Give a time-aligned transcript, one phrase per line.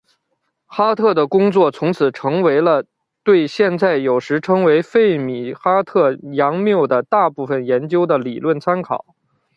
[0.65, 2.83] 哈特的工作从此成为了
[3.23, 9.05] 对现在有时称为费米哈特佯谬的大部分研究的理论参考。